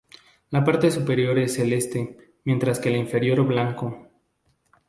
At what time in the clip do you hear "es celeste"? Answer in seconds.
1.37-2.17